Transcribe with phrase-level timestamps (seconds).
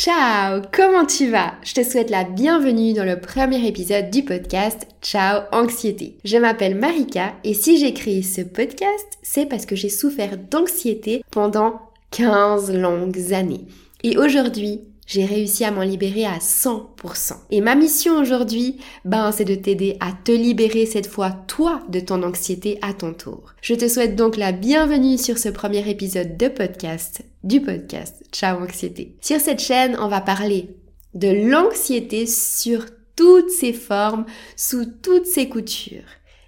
[0.00, 1.54] Ciao, comment tu vas?
[1.64, 6.18] Je te souhaite la bienvenue dans le premier épisode du podcast Ciao Anxiété.
[6.24, 11.24] Je m'appelle Marika et si j'ai créé ce podcast, c'est parce que j'ai souffert d'anxiété
[11.32, 11.80] pendant
[12.12, 13.66] 15 longues années.
[14.04, 17.32] Et aujourd'hui, j'ai réussi à m'en libérer à 100%.
[17.50, 18.76] Et ma mission aujourd'hui,
[19.06, 23.14] ben, c'est de t'aider à te libérer cette fois, toi, de ton anxiété à ton
[23.14, 23.54] tour.
[23.62, 28.62] Je te souhaite donc la bienvenue sur ce premier épisode de podcast, du podcast Ciao
[28.62, 29.16] Anxiété.
[29.22, 30.76] Sur cette chaîne, on va parler
[31.14, 32.84] de l'anxiété sur
[33.16, 36.04] toutes ses formes, sous toutes ses coutures.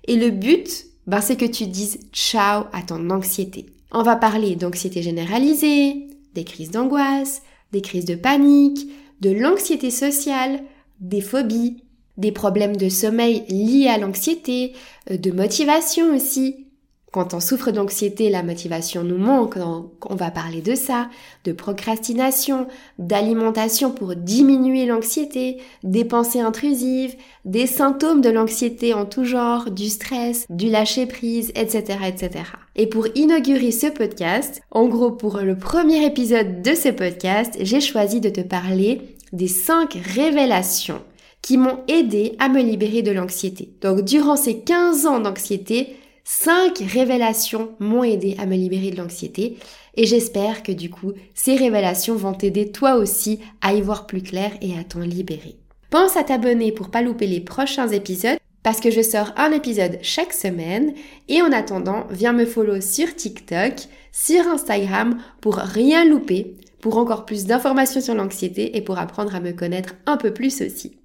[0.06, 3.66] Et le but, ben, c'est que tu dises ciao à ton anxiété.
[3.90, 7.42] On va parler d'anxiété généralisée, des crises d'angoisse,
[7.72, 8.88] des crises de panique,
[9.20, 10.62] de l'anxiété sociale,
[11.00, 11.82] des phobies,
[12.16, 14.74] des problèmes de sommeil liés à l'anxiété,
[15.10, 16.66] euh, de motivation aussi,
[17.12, 21.08] quand on souffre d'anxiété, la motivation nous manque, on va parler de ça,
[21.44, 22.68] de procrastination,
[22.98, 29.88] d'alimentation pour diminuer l'anxiété, des pensées intrusives, des symptômes de l'anxiété en tout genre, du
[29.88, 32.30] stress, du lâcher prise, etc., etc.
[32.76, 37.80] Et pour inaugurer ce podcast, en gros pour le premier épisode de ce podcast, j'ai
[37.80, 41.02] choisi de te parler des 5 révélations
[41.42, 43.72] qui m'ont aidé à me libérer de l'anxiété.
[43.80, 45.96] Donc durant ces 15 ans d'anxiété,
[46.32, 49.58] Cinq révélations m'ont aidé à me libérer de l'anxiété
[49.96, 54.22] et j'espère que du coup, ces révélations vont t'aider toi aussi à y voir plus
[54.22, 55.56] clair et à t'en libérer.
[55.90, 59.98] Pense à t'abonner pour pas louper les prochains épisodes parce que je sors un épisode
[60.02, 60.94] chaque semaine
[61.26, 67.26] et en attendant, viens me follow sur TikTok, sur Instagram pour rien louper, pour encore
[67.26, 70.96] plus d'informations sur l'anxiété et pour apprendre à me connaître un peu plus aussi.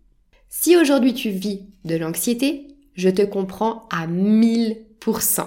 [0.50, 5.46] Si aujourd'hui tu vis de l'anxiété, je te comprends à 1000%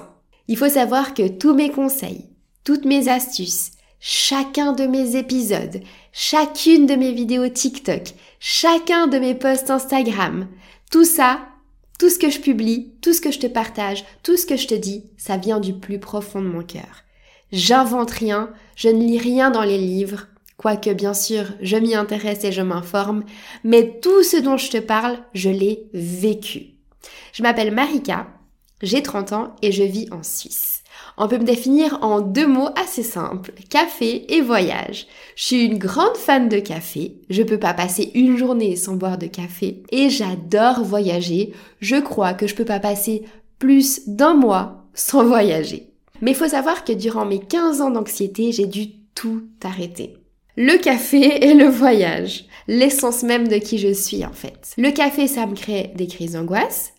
[0.48, 2.24] il faut savoir que tous mes conseils,
[2.64, 5.80] toutes mes astuces, chacun de mes épisodes,
[6.12, 10.48] chacune de mes vidéos TikTok, chacun de mes posts Instagram,
[10.90, 11.40] tout ça,
[11.98, 14.66] tout ce que je publie, tout ce que je te partage, tout ce que je
[14.66, 17.04] te dis, ça vient du plus profond de mon cœur.
[17.52, 22.44] J'invente rien, je ne lis rien dans les livres, quoique bien sûr je m'y intéresse
[22.44, 23.24] et je m'informe,
[23.64, 26.77] mais tout ce dont je te parle, je l'ai vécu.
[27.32, 28.26] Je m'appelle Marika,
[28.82, 30.82] j'ai 30 ans et je vis en Suisse.
[31.16, 35.06] On peut me définir en deux mots assez simples, café et voyage.
[35.34, 39.18] Je suis une grande fan de café, je peux pas passer une journée sans boire
[39.18, 41.52] de café et j'adore voyager.
[41.80, 43.24] Je crois que je peux pas passer
[43.58, 45.90] plus d'un mois sans voyager.
[46.20, 50.16] Mais faut savoir que durant mes 15 ans d'anxiété, j'ai dû tout arrêter.
[50.56, 54.74] Le café et le voyage, l'essence même de qui je suis en fait.
[54.76, 56.94] Le café, ça me crée des crises d'angoisse,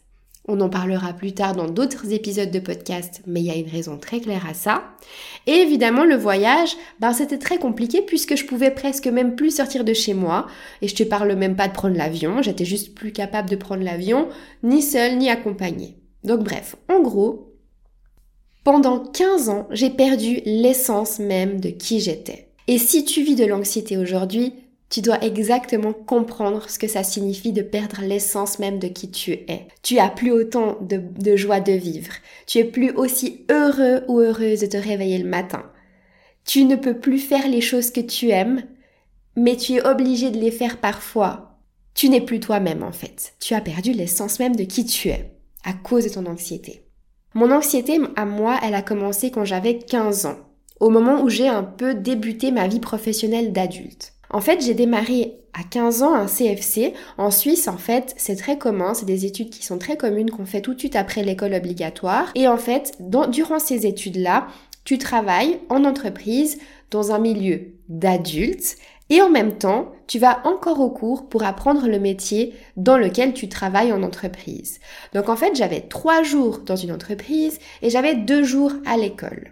[0.49, 3.69] on en parlera plus tard dans d'autres épisodes de podcast, mais il y a une
[3.69, 4.83] raison très claire à ça.
[5.45, 9.83] Et évidemment, le voyage, ben, c'était très compliqué puisque je pouvais presque même plus sortir
[9.83, 10.47] de chez moi.
[10.81, 13.83] Et je te parle même pas de prendre l'avion, j'étais juste plus capable de prendre
[13.83, 14.27] l'avion,
[14.63, 15.95] ni seule, ni accompagnée.
[16.23, 17.53] Donc bref, en gros,
[18.63, 22.49] pendant 15 ans, j'ai perdu l'essence même de qui j'étais.
[22.67, 24.53] Et si tu vis de l'anxiété aujourd'hui,
[24.89, 29.31] tu dois exactement comprendre ce que ça signifie de perdre l'essence même de qui tu
[29.31, 29.67] es.
[29.83, 32.13] Tu as plus autant de, joie de vivre.
[32.47, 35.63] Tu es plus aussi heureux ou heureuse de te réveiller le matin.
[36.43, 38.63] Tu ne peux plus faire les choses que tu aimes,
[39.35, 41.59] mais tu es obligé de les faire parfois.
[41.93, 43.33] Tu n'es plus toi-même en fait.
[43.39, 45.31] Tu as perdu l'essence même de qui tu es
[45.63, 46.83] à cause de ton anxiété.
[47.35, 50.39] Mon anxiété à moi, elle a commencé quand j'avais 15 ans,
[50.79, 54.13] au moment où j'ai un peu débuté ma vie professionnelle d'adulte.
[54.29, 56.93] En fait, j'ai démarré à 15 ans un CFC.
[57.17, 58.93] En Suisse, en fait, c'est très commun.
[58.93, 62.31] C'est des études qui sont très communes qu'on fait tout de suite après l'école obligatoire.
[62.35, 64.47] Et en fait, durant ces études-là,
[64.83, 66.59] tu travailles en entreprise
[66.91, 68.77] dans un milieu d'adultes
[69.11, 73.33] et en même temps, tu vas encore au cours pour apprendre le métier dans lequel
[73.33, 74.79] tu travailles en entreprise.
[75.13, 79.51] Donc en fait, j'avais trois jours dans une entreprise et j'avais deux jours à l'école.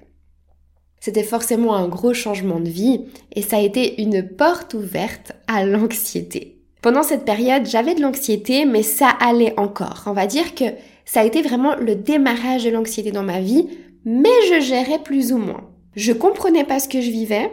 [1.00, 3.05] C'était forcément un gros changement de vie
[3.35, 6.58] et ça a été une porte ouverte à l'anxiété.
[6.82, 10.03] Pendant cette période, j'avais de l'anxiété, mais ça allait encore.
[10.05, 10.66] On va dire que
[11.05, 13.67] ça a été vraiment le démarrage de l'anxiété dans ma vie,
[14.05, 15.70] mais je gérais plus ou moins.
[15.96, 17.52] Je comprenais pas ce que je vivais.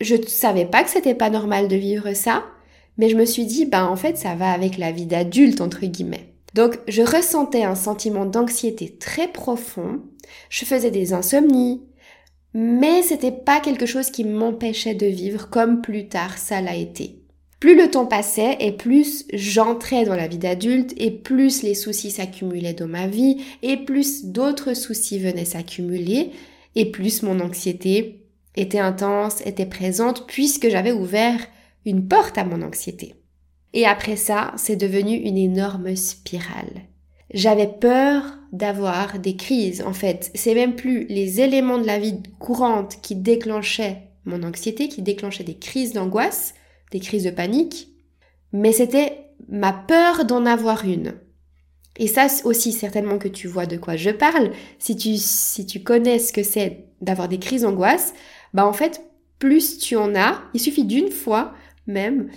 [0.00, 2.44] Je savais pas que c'était pas normal de vivre ça,
[2.96, 5.86] mais je me suis dit, bah en fait, ça va avec la vie d'adulte, entre
[5.86, 6.34] guillemets.
[6.54, 10.00] Donc, je ressentais un sentiment d'anxiété très profond.
[10.50, 11.82] Je faisais des insomnies,
[12.54, 17.18] mais c'était pas quelque chose qui m'empêchait de vivre comme plus tard ça l'a été.
[17.60, 22.12] Plus le temps passait et plus j'entrais dans la vie d'adulte et plus les soucis
[22.12, 26.30] s'accumulaient dans ma vie et plus d'autres soucis venaient s'accumuler
[26.76, 28.22] et plus mon anxiété
[28.54, 31.40] était intense, était présente puisque j'avais ouvert
[31.84, 33.14] une porte à mon anxiété.
[33.72, 36.87] Et après ça, c'est devenu une énorme spirale.
[37.32, 39.82] J'avais peur d'avoir des crises.
[39.82, 44.88] En fait, c'est même plus les éléments de la vie courante qui déclenchaient mon anxiété,
[44.88, 46.54] qui déclenchaient des crises d'angoisse,
[46.90, 47.88] des crises de panique,
[48.52, 51.14] mais c'était ma peur d'en avoir une.
[51.98, 54.52] Et ça aussi, certainement que tu vois de quoi je parle.
[54.78, 58.14] Si tu, si tu connais ce que c'est d'avoir des crises d'angoisse,
[58.54, 59.02] bah en fait,
[59.38, 61.52] plus tu en as, il suffit d'une fois
[61.86, 62.28] même,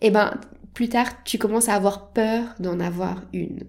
[0.00, 0.38] et ben
[0.74, 3.64] plus tard, tu commences à avoir peur d'en avoir une.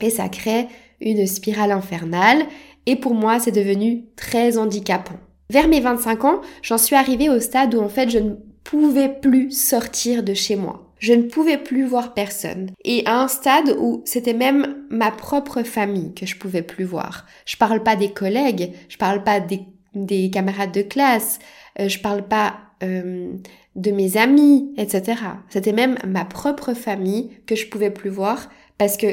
[0.00, 0.66] Et ça crée
[1.00, 2.46] une spirale infernale,
[2.86, 5.16] et pour moi, c'est devenu très handicapant.
[5.50, 9.08] Vers mes 25 ans, j'en suis arrivée au stade où en fait, je ne pouvais
[9.08, 10.90] plus sortir de chez moi.
[10.98, 12.70] Je ne pouvais plus voir personne.
[12.84, 17.26] Et à un stade où c'était même ma propre famille que je pouvais plus voir.
[17.44, 21.40] Je parle pas des collègues, je parle pas des, camarades de classe,
[21.78, 23.32] euh, je parle pas euh,
[23.76, 25.20] de mes amis, etc.
[25.50, 28.48] C'était même ma propre famille que je pouvais plus voir
[28.78, 29.06] parce que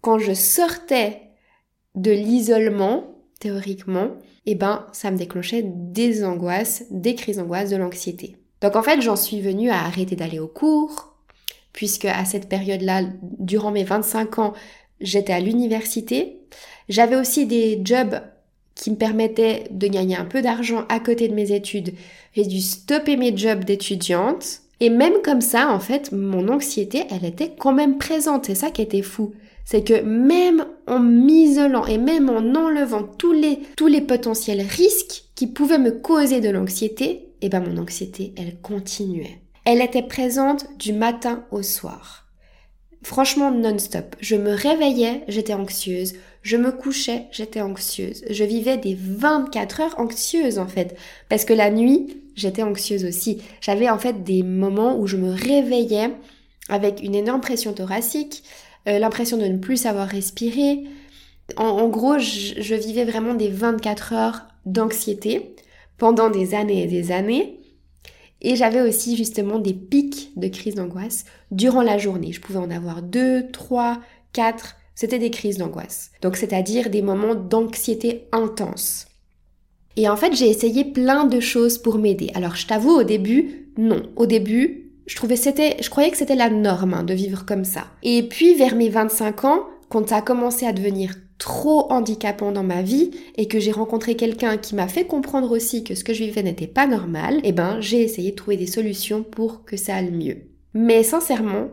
[0.00, 1.22] quand je sortais
[1.94, 4.08] de l'isolement, théoriquement,
[4.46, 8.36] eh ben, ça me déclenchait des angoisses, des crises d'angoisse, de l'anxiété.
[8.60, 11.14] Donc en fait, j'en suis venue à arrêter d'aller au cours,
[11.72, 14.52] puisque à cette période-là, durant mes 25 ans,
[15.00, 16.40] j'étais à l'université.
[16.88, 18.20] J'avais aussi des jobs
[18.74, 21.94] qui me permettaient de gagner un peu d'argent à côté de mes études.
[22.34, 24.62] J'ai dû stopper mes jobs d'étudiante.
[24.82, 28.46] Et même comme ça, en fait, mon anxiété, elle était quand même présente.
[28.46, 29.34] C'est ça qui était fou.
[29.64, 35.24] C'est que même en m'isolant et même en enlevant tous les, tous les potentiels risques
[35.34, 39.40] qui pouvaient me causer de l'anxiété, eh ben mon anxiété, elle continuait.
[39.64, 42.26] Elle était présente du matin au soir.
[43.02, 44.16] Franchement non-stop.
[44.20, 46.14] Je me réveillais, j'étais anxieuse.
[46.42, 48.24] Je me couchais, j'étais anxieuse.
[48.28, 50.96] Je vivais des 24 heures anxieuses en fait.
[51.28, 53.42] Parce que la nuit, j'étais anxieuse aussi.
[53.60, 56.10] J'avais en fait des moments où je me réveillais
[56.68, 58.44] avec une énorme pression thoracique,
[58.88, 60.84] euh, l'impression de ne plus savoir respirer.
[61.56, 65.56] En, gros, je vivais vraiment des 24 heures d'anxiété
[65.98, 67.60] pendant des années et des années.
[68.42, 72.32] Et j'avais aussi justement des pics de crise d'angoisse durant la journée.
[72.32, 74.00] Je pouvais en avoir deux, trois,
[74.32, 74.76] quatre.
[74.94, 76.10] C'était des crises d'angoisse.
[76.22, 79.06] Donc c'est-à-dire des moments d'anxiété intense.
[79.96, 82.30] Et en fait, j'ai essayé plein de choses pour m'aider.
[82.34, 84.02] Alors je t'avoue, au début, non.
[84.16, 87.64] Au début, je trouvais c'était, je croyais que c'était la norme hein, de vivre comme
[87.64, 87.88] ça.
[88.04, 92.62] Et puis vers mes 25 ans, quand ça a commencé à devenir trop handicapant dans
[92.62, 96.14] ma vie et que j'ai rencontré quelqu'un qui m'a fait comprendre aussi que ce que
[96.14, 99.76] je vivais n'était pas normal, eh ben j'ai essayé de trouver des solutions pour que
[99.76, 100.42] ça aille mieux.
[100.74, 101.70] Mais sincèrement,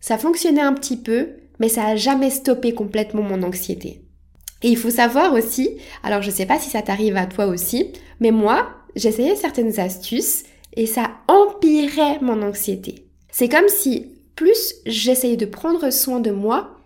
[0.00, 1.28] ça fonctionnait un petit peu,
[1.60, 4.02] mais ça a jamais stoppé complètement mon anxiété.
[4.64, 7.92] Et il faut savoir aussi, alors je sais pas si ça t'arrive à toi aussi,
[8.18, 10.42] mais moi, j'essayais certaines astuces
[10.74, 11.12] et ça
[11.62, 13.06] empirait mon anxiété.
[13.30, 16.76] C'est comme si plus j'essayais de prendre soin de moi,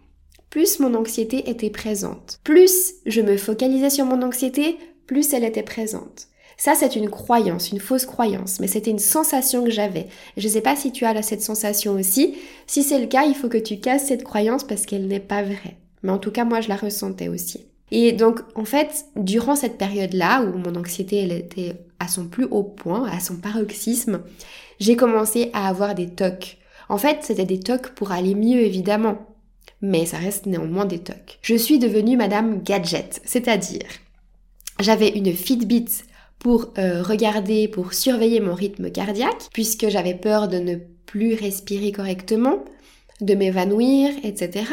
[0.51, 2.39] plus mon anxiété était présente.
[2.45, 4.77] Plus je me focalisais sur mon anxiété,
[5.07, 6.29] plus elle était présente.
[6.59, 10.09] Ça, c'est une croyance, une fausse croyance, mais c'était une sensation que j'avais.
[10.37, 12.37] Je ne sais pas si tu as cette sensation aussi.
[12.67, 15.43] Si c'est le cas, il faut que tu casses cette croyance parce qu'elle n'est pas
[15.43, 15.77] vraie.
[16.03, 17.67] Mais en tout cas, moi, je la ressentais aussi.
[17.91, 22.47] Et donc, en fait, durant cette période-là, où mon anxiété, elle était à son plus
[22.51, 24.23] haut point, à son paroxysme,
[24.81, 26.59] j'ai commencé à avoir des tocs.
[26.89, 29.19] En fait, c'était des tocs pour aller mieux, évidemment
[29.83, 31.39] mais ça reste néanmoins des tocs.
[31.43, 33.87] Je suis devenue Madame Gadget, c'est-à-dire
[34.81, 35.87] j'avais une Fitbit
[36.39, 40.77] pour euh, regarder, pour surveiller mon rythme cardiaque, puisque j'avais peur de ne
[41.07, 42.65] plus respirer correctement,
[43.21, 44.65] de m'évanouir, etc.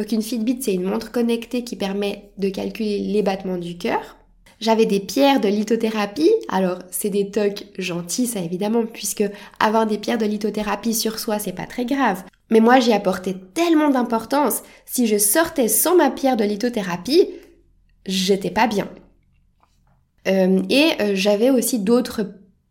[0.00, 4.16] Donc une Fitbit, c'est une montre connectée qui permet de calculer les battements du cœur.
[4.58, 6.32] J'avais des pierres de lithothérapie.
[6.48, 9.24] Alors, c'est des tocs gentils, ça évidemment, puisque
[9.58, 12.24] avoir des pierres de lithothérapie sur soi, c'est pas très grave.
[12.48, 14.62] Mais moi, j'y apportais tellement d'importance.
[14.86, 17.28] Si je sortais sans ma pierre de lithothérapie,
[18.06, 18.88] j'étais pas bien.
[20.28, 22.22] Euh, et euh, j'avais aussi d'autres,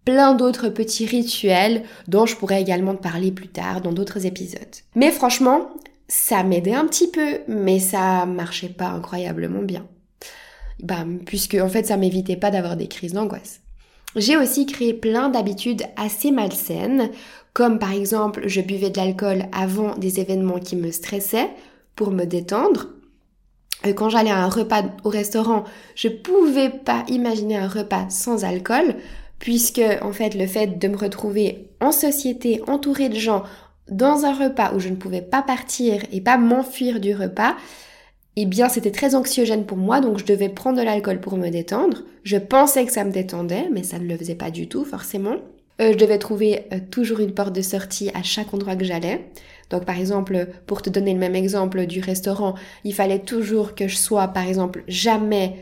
[0.03, 4.63] plein d'autres petits rituels dont je pourrais également te parler plus tard dans d'autres épisodes.
[4.95, 5.69] Mais franchement,
[6.09, 9.87] ça m'aidait un petit peu, mais ça marchait pas incroyablement bien.
[10.81, 13.61] Bah, puisque en fait, ça m'évitait pas d'avoir des crises d'angoisse.
[14.15, 17.11] J'ai aussi créé plein d'habitudes assez malsaines
[17.53, 21.49] comme par exemple je buvais de l'alcool avant des événements qui me stressaient
[21.95, 22.87] pour me détendre.
[23.85, 25.63] Euh, quand j'allais à un repas au restaurant,
[25.95, 28.95] je pouvais pas imaginer un repas sans alcool,
[29.39, 33.43] puisque en fait le fait de me retrouver en société, entourée de gens,
[33.89, 37.55] dans un repas où je ne pouvais pas partir et pas m'enfuir du repas,
[38.35, 41.49] eh bien c'était très anxiogène pour moi, donc je devais prendre de l'alcool pour me
[41.49, 42.03] détendre.
[42.23, 45.35] Je pensais que ça me détendait, mais ça ne le faisait pas du tout forcément.
[45.81, 49.25] Euh, je devais trouver euh, toujours une porte de sortie à chaque endroit que j'allais.
[49.69, 53.87] Donc par exemple, pour te donner le même exemple du restaurant, il fallait toujours que
[53.87, 55.55] je sois par exemple jamais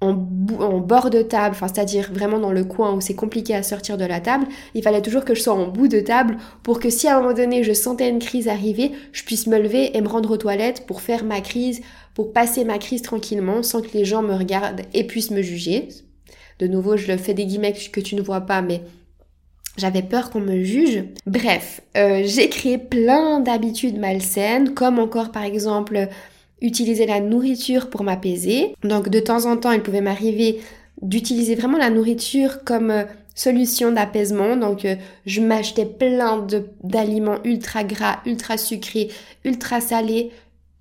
[0.00, 3.96] en, bord de table, enfin c'est-à-dire vraiment dans le coin où c'est compliqué à sortir
[3.96, 6.90] de la table, il fallait toujours que je sois en bout de table pour que
[6.90, 10.00] si à un moment donné je sentais une crise arriver, je puisse me lever et
[10.02, 11.80] me rendre aux toilettes pour faire ma crise,
[12.14, 15.88] pour passer ma crise tranquillement sans que les gens me regardent et puissent me juger.
[16.58, 18.82] De nouveau, je le fais des guillemets que tu ne vois pas, mais
[19.76, 21.04] j'avais peur qu'on me juge.
[21.26, 26.08] Bref, euh, j'ai créé plein d'habitudes malsaines, comme encore par exemple
[26.60, 28.74] utiliser la nourriture pour m'apaiser.
[28.82, 30.60] Donc de temps en temps, il pouvait m'arriver
[31.02, 34.56] d'utiliser vraiment la nourriture comme euh, solution d'apaisement.
[34.56, 34.96] Donc euh,
[35.26, 36.46] je m'achetais plein
[36.82, 39.10] d'aliments ultra gras, ultra sucrés,
[39.44, 40.30] ultra salés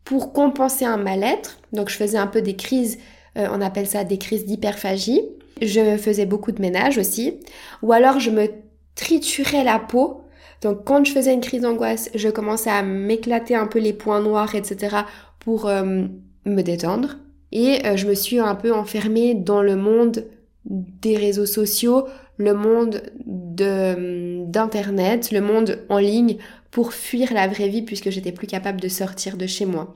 [0.05, 1.57] pour compenser un mal-être.
[1.73, 2.97] Donc je faisais un peu des crises,
[3.37, 5.21] euh, on appelle ça des crises d'hyperphagie.
[5.61, 7.39] Je faisais beaucoup de ménage aussi.
[7.81, 8.47] Ou alors je me
[8.95, 10.21] triturais la peau
[10.61, 14.21] donc quand je faisais une crise d'angoisse, je commençais à m'éclater un peu les points
[14.21, 14.97] noirs, etc
[15.45, 16.07] pour euh,
[16.45, 17.15] me détendre.
[17.51, 20.25] Et euh, je me suis un peu enfermée dans le monde
[20.65, 26.35] des réseaux sociaux, le monde d'internet, le monde en ligne
[26.71, 29.93] pour fuir la vraie vie puisque j'étais plus capable de sortir de chez moi.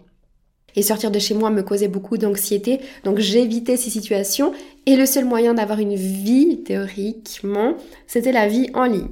[0.75, 4.53] Et sortir de chez moi me causait beaucoup d'anxiété, donc j'évitais ces situations
[4.85, 7.73] et le seul moyen d'avoir une vie théoriquement,
[8.05, 9.09] c'était la vie en ligne.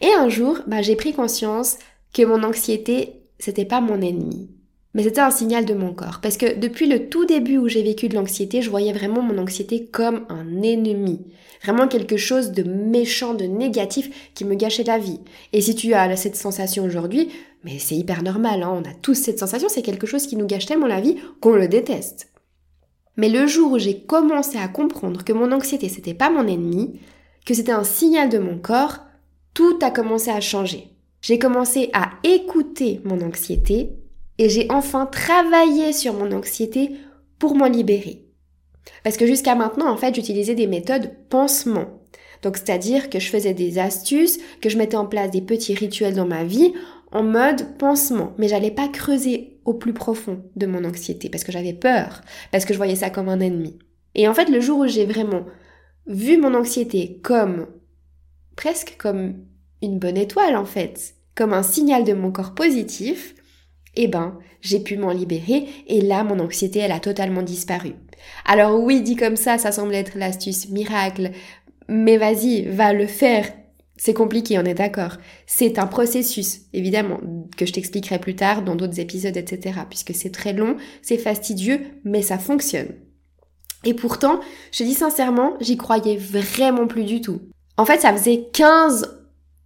[0.00, 1.78] Et un jour, bah, j'ai pris conscience
[2.14, 4.50] que mon anxiété, c'était pas mon ennemi.
[4.94, 6.20] Mais c'était un signal de mon corps.
[6.20, 9.38] Parce que depuis le tout début où j'ai vécu de l'anxiété, je voyais vraiment mon
[9.38, 11.20] anxiété comme un ennemi.
[11.62, 15.20] Vraiment quelque chose de méchant, de négatif qui me gâchait la vie.
[15.52, 17.28] Et si tu as cette sensation aujourd'hui,
[17.64, 20.46] mais c'est hyper normal, hein, on a tous cette sensation, c'est quelque chose qui nous
[20.46, 22.28] gâche tellement la vie qu'on le déteste.
[23.16, 26.98] Mais le jour où j'ai commencé à comprendre que mon anxiété c'était pas mon ennemi,
[27.44, 29.00] que c'était un signal de mon corps,
[29.52, 30.88] tout a commencé à changer.
[31.20, 33.90] J'ai commencé à écouter mon anxiété
[34.40, 36.92] et j'ai enfin travaillé sur mon anxiété
[37.38, 38.24] pour m'en libérer.
[39.04, 42.00] Parce que jusqu'à maintenant, en fait, j'utilisais des méthodes pansement.
[42.40, 46.14] Donc, c'est-à-dire que je faisais des astuces, que je mettais en place des petits rituels
[46.14, 46.72] dans ma vie
[47.12, 48.32] en mode pansement.
[48.38, 52.64] Mais j'allais pas creuser au plus profond de mon anxiété parce que j'avais peur, parce
[52.64, 53.78] que je voyais ça comme un ennemi.
[54.14, 55.44] Et en fait, le jour où j'ai vraiment
[56.06, 57.66] vu mon anxiété comme
[58.56, 59.44] presque comme
[59.82, 63.34] une bonne étoile en fait, comme un signal de mon corps positif,
[63.96, 67.94] eh ben, j'ai pu m'en libérer et là, mon anxiété, elle a totalement disparu.
[68.44, 71.30] Alors oui, dit comme ça, ça semble être l'astuce miracle,
[71.88, 73.50] mais vas-y, va le faire.
[73.96, 75.16] C'est compliqué, on est d'accord.
[75.46, 77.20] C'est un processus, évidemment,
[77.56, 79.80] que je t'expliquerai plus tard dans d'autres épisodes, etc.
[79.88, 82.94] Puisque c'est très long, c'est fastidieux, mais ça fonctionne.
[83.84, 84.40] Et pourtant,
[84.72, 87.40] je dis sincèrement, j'y croyais vraiment plus du tout.
[87.76, 89.18] En fait, ça faisait 15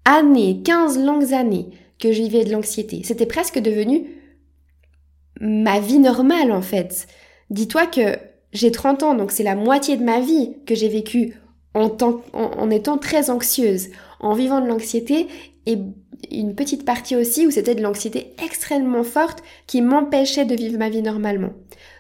[0.05, 3.03] années, 15 longues années que je vivais de l'anxiété.
[3.05, 4.07] C'était presque devenu
[5.41, 7.07] ma vie normale en fait.
[7.51, 8.19] Dis-toi que
[8.53, 11.35] j'ai 30 ans, donc c'est la moitié de ma vie que j'ai vécu
[11.75, 11.91] en,
[12.33, 13.89] en, étant très anxieuse,
[14.21, 15.27] en vivant de l'anxiété
[15.67, 15.77] et
[16.31, 20.89] une petite partie aussi où c'était de l'anxiété extrêmement forte qui m'empêchait de vivre ma
[20.89, 21.51] vie normalement.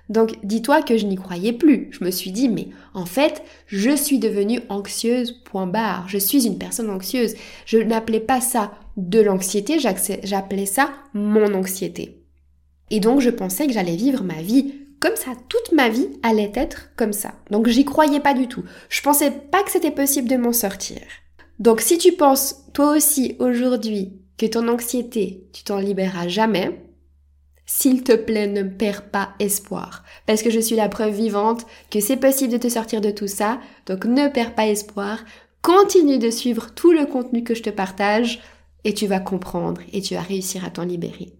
[0.08, 1.88] Donc dis-toi que je n'y croyais plus.
[1.90, 6.08] Je me suis dit mais en fait je suis devenue anxieuse point barre.
[6.08, 7.34] Je suis une personne anxieuse.
[7.66, 12.22] Je n'appelais pas ça de l'anxiété, j'appelais ça mon anxiété.
[12.90, 16.52] Et donc je pensais que j'allais vivre ma vie comme ça, toute ma vie allait
[16.54, 17.34] être comme ça.
[17.50, 18.64] Donc j'y croyais pas du tout.
[18.88, 20.98] Je pensais pas que c'était possible de m'en sortir.
[21.58, 26.83] Donc si tu penses toi aussi aujourd'hui que ton anxiété, tu t'en libéreras jamais,
[27.66, 30.04] s'il te plaît, ne perds pas espoir.
[30.26, 33.26] Parce que je suis la preuve vivante que c'est possible de te sortir de tout
[33.26, 33.58] ça.
[33.86, 35.24] Donc ne perds pas espoir.
[35.62, 38.40] Continue de suivre tout le contenu que je te partage
[38.84, 41.32] et tu vas comprendre et tu vas réussir à t'en libérer.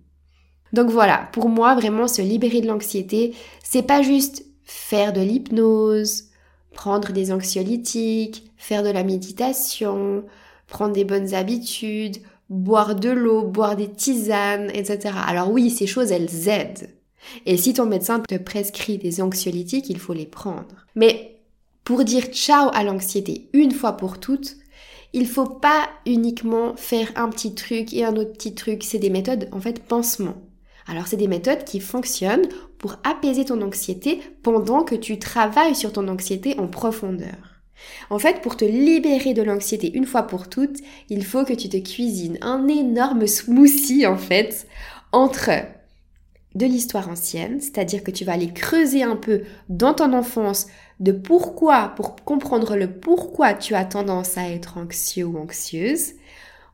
[0.72, 6.24] Donc voilà, pour moi, vraiment se libérer de l'anxiété, c'est pas juste faire de l'hypnose,
[6.72, 10.24] prendre des anxiolytiques, faire de la méditation,
[10.66, 12.16] prendre des bonnes habitudes,
[12.54, 15.14] boire de l'eau, boire des tisanes, etc.
[15.26, 16.90] Alors oui, ces choses, elles aident.
[17.46, 20.86] Et si ton médecin te prescrit des anxiolytiques, il faut les prendre.
[20.94, 21.40] Mais
[21.84, 24.56] pour dire ciao à l'anxiété une fois pour toutes,
[25.12, 28.82] il faut pas uniquement faire un petit truc et un autre petit truc.
[28.84, 30.34] C'est des méthodes, en fait, pansement.
[30.86, 35.92] Alors c'est des méthodes qui fonctionnent pour apaiser ton anxiété pendant que tu travailles sur
[35.92, 37.53] ton anxiété en profondeur.
[38.10, 40.78] En fait, pour te libérer de l'anxiété une fois pour toutes,
[41.08, 44.66] il faut que tu te cuisines un énorme smoothie en fait
[45.12, 45.50] entre
[46.54, 50.68] de l'histoire ancienne, c'est-à-dire que tu vas aller creuser un peu dans ton enfance
[51.00, 56.12] de pourquoi, pour comprendre le pourquoi tu as tendance à être anxieux ou anxieuse.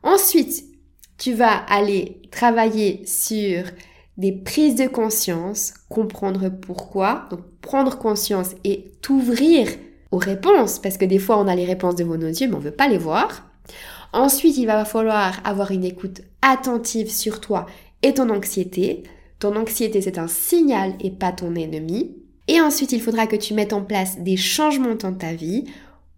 [0.03, 0.65] Ensuite,
[1.17, 3.63] tu vas aller travailler sur
[4.17, 9.67] des prises de conscience, comprendre pourquoi, donc prendre conscience et t'ouvrir
[10.11, 12.59] aux réponses, parce que des fois on a les réponses devant nos yeux, mais on
[12.59, 13.51] ne veut pas les voir.
[14.13, 17.65] Ensuite, il va falloir avoir une écoute attentive sur toi
[18.03, 19.03] et ton anxiété.
[19.39, 22.15] Ton anxiété, c'est un signal et pas ton ennemi.
[22.47, 25.65] Et ensuite, il faudra que tu mettes en place des changements dans ta vie.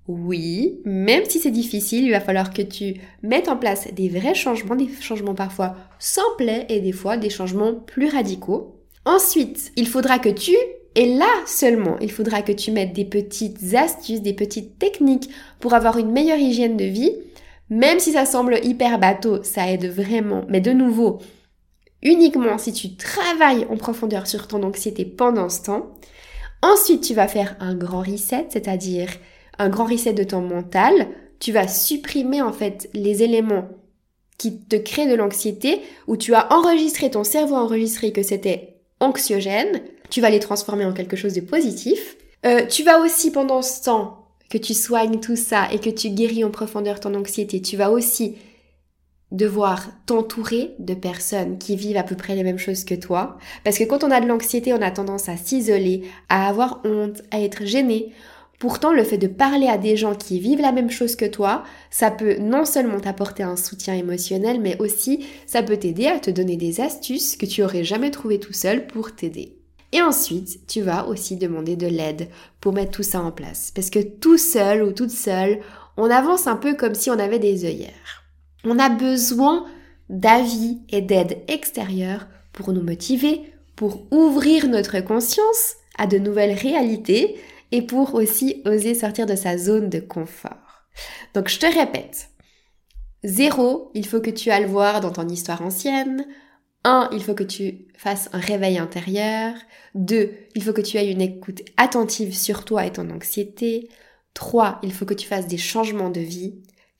[0.07, 4.33] Oui, même si c'est difficile, il va falloir que tu mettes en place des vrais
[4.33, 8.75] changements, des changements parfois simples et des fois des changements plus radicaux.
[9.05, 10.55] Ensuite, il faudra que tu,
[10.95, 15.73] et là seulement, il faudra que tu mettes des petites astuces, des petites techniques pour
[15.73, 17.13] avoir une meilleure hygiène de vie.
[17.69, 20.45] Même si ça semble hyper bateau, ça aide vraiment.
[20.47, 21.19] Mais de nouveau,
[22.03, 25.91] uniquement si tu travailles en profondeur sur ton anxiété pendant ce temps.
[26.61, 29.09] Ensuite, tu vas faire un grand reset, c'est-à-dire
[29.57, 31.07] un grand reset de ton mental.
[31.39, 33.67] Tu vas supprimer en fait les éléments
[34.37, 38.81] qui te créent de l'anxiété, où tu as enregistré, ton cerveau a enregistré que c'était
[38.99, 39.81] anxiogène.
[40.09, 42.17] Tu vas les transformer en quelque chose de positif.
[42.45, 46.09] Euh, tu vas aussi pendant ce temps que tu soignes tout ça et que tu
[46.09, 48.35] guéris en profondeur ton anxiété, tu vas aussi
[49.31, 53.37] devoir t'entourer de personnes qui vivent à peu près les mêmes choses que toi.
[53.63, 57.23] Parce que quand on a de l'anxiété, on a tendance à s'isoler, à avoir honte,
[57.31, 58.13] à être gêné.
[58.59, 61.63] Pourtant, le fait de parler à des gens qui vivent la même chose que toi,
[61.89, 66.29] ça peut non seulement t'apporter un soutien émotionnel, mais aussi ça peut t'aider à te
[66.29, 69.62] donner des astuces que tu aurais jamais trouvées tout seul pour t'aider.
[69.93, 72.27] Et ensuite, tu vas aussi demander de l'aide
[72.59, 73.71] pour mettre tout ça en place.
[73.75, 75.59] Parce que tout seul ou toute seule,
[75.97, 78.23] on avance un peu comme si on avait des œillères.
[78.65, 79.67] On a besoin
[80.09, 87.39] d'avis et d'aide extérieure pour nous motiver, pour ouvrir notre conscience à de nouvelles réalités
[87.71, 90.87] et pour aussi oser sortir de sa zone de confort.
[91.35, 92.29] Donc je te répète,
[93.23, 96.25] zéro, il faut que tu ailles voir dans ton histoire ancienne.
[96.83, 99.55] Un, il faut que tu fasses un réveil intérieur.
[99.95, 103.89] Deux, il faut que tu aies une écoute attentive sur toi et ton anxiété.
[104.33, 106.55] Trois, il faut que tu fasses des changements de vie.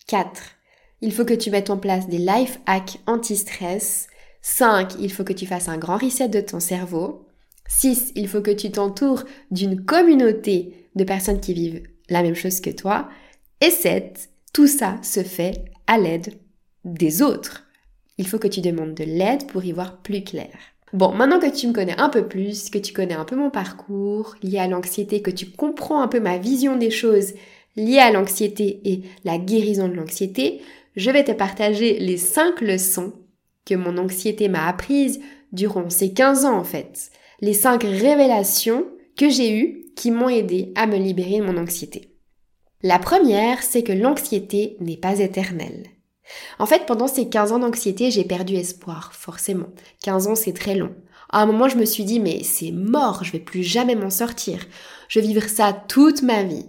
[0.08, 0.56] Quatre,
[1.04, 4.08] il faut que tu mettes en place des life hacks anti-stress.
[4.42, 4.96] 5.
[5.00, 7.28] Il faut que tu fasses un grand reset de ton cerveau.
[7.68, 8.14] 6.
[8.16, 12.70] Il faut que tu t'entoures d'une communauté de personnes qui vivent la même chose que
[12.70, 13.10] toi.
[13.60, 14.30] Et 7.
[14.54, 16.40] Tout ça se fait à l'aide
[16.86, 17.66] des autres.
[18.18, 20.52] Il faut que tu demandes de l'aide pour y voir plus clair.
[20.94, 23.50] Bon, maintenant que tu me connais un peu plus, que tu connais un peu mon
[23.50, 27.34] parcours lié à l'anxiété, que tu comprends un peu ma vision des choses
[27.76, 30.62] liées à l'anxiété et la guérison de l'anxiété,
[30.96, 33.14] je vais te partager les 5 leçons
[33.66, 35.20] que mon anxiété m'a apprises
[35.52, 37.10] durant ces 15 ans en fait.
[37.42, 38.86] Les 5 révélations
[39.18, 42.10] que j'ai eues qui m'ont aidé à me libérer de mon anxiété.
[42.84, 45.86] La première, c'est que l'anxiété n'est pas éternelle.
[46.60, 49.68] En fait, pendant ces 15 ans d'anxiété, j'ai perdu espoir, forcément.
[50.04, 50.96] 15 ans, c'est très long.
[51.30, 54.10] À un moment, je me suis dit, mais c'est mort, je vais plus jamais m'en
[54.10, 54.60] sortir.
[55.08, 56.66] Je vais vivre ça toute ma vie.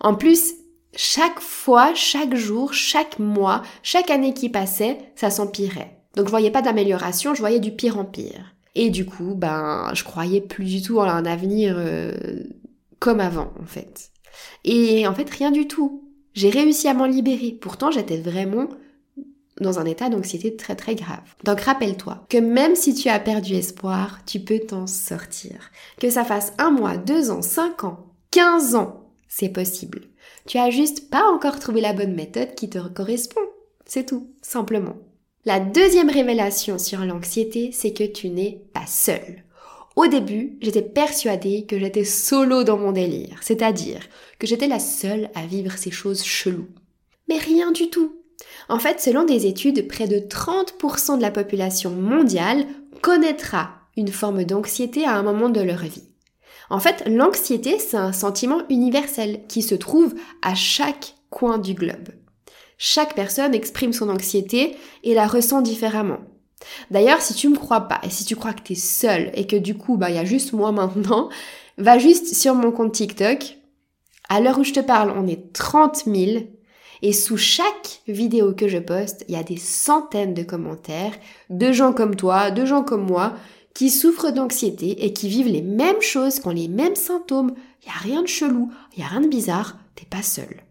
[0.00, 0.54] En plus,
[0.96, 5.98] chaque fois, chaque jour, chaque mois, chaque année qui passait, ça s'empirait.
[6.14, 8.54] Donc je voyais pas d'amélioration, je voyais du pire en pire.
[8.76, 12.12] Et du coup, ben, je croyais plus du tout en un avenir euh,
[12.98, 14.10] comme avant, en fait.
[14.64, 16.10] Et en fait, rien du tout.
[16.34, 17.52] J'ai réussi à m'en libérer.
[17.60, 18.68] Pourtant, j'étais vraiment
[19.60, 21.34] dans un état d'anxiété très très grave.
[21.44, 25.70] Donc rappelle-toi que même si tu as perdu espoir, tu peux t'en sortir.
[26.00, 30.02] Que ça fasse un mois, deux ans, cinq ans, quinze ans, c'est possible.
[30.46, 33.40] Tu as juste pas encore trouvé la bonne méthode qui te correspond.
[33.86, 34.96] C'est tout, simplement.
[35.44, 39.44] La deuxième révélation sur l'anxiété, c'est que tu n'es pas seul.
[39.96, 44.00] Au début, j'étais persuadée que j'étais solo dans mon délire, c'est-à-dire
[44.38, 46.68] que j'étais la seule à vivre ces choses cheloues.
[47.28, 48.23] Mais rien du tout.
[48.68, 52.66] En fait, selon des études, près de 30% de la population mondiale
[53.02, 56.04] connaîtra une forme d'anxiété à un moment de leur vie.
[56.70, 62.08] En fait, l'anxiété, c'est un sentiment universel qui se trouve à chaque coin du globe.
[62.78, 66.18] Chaque personne exprime son anxiété et la ressent différemment.
[66.90, 69.46] D'ailleurs, si tu me crois pas et si tu crois que tu es seule et
[69.46, 71.28] que du coup, bah, il y a juste moi maintenant,
[71.78, 73.58] va juste sur mon compte TikTok.
[74.28, 76.46] À l'heure où je te parle, on est 30 000
[77.04, 81.12] et sous chaque vidéo que je poste, il y a des centaines de commentaires
[81.50, 83.34] de gens comme toi, de gens comme moi
[83.74, 87.52] qui souffrent d'anxiété et qui vivent les mêmes choses, qui ont les mêmes symptômes.
[87.82, 90.62] Il n'y a rien de chelou, il n'y a rien de bizarre, t'es pas seul.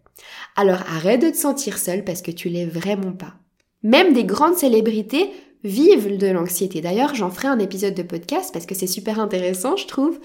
[0.55, 3.35] Alors arrête de te sentir seul parce que tu l'es vraiment pas.
[3.83, 5.29] Même des grandes célébrités
[5.63, 6.81] vivent de l'anxiété.
[6.81, 10.19] D'ailleurs, j'en ferai un épisode de podcast parce que c'est super intéressant, je trouve.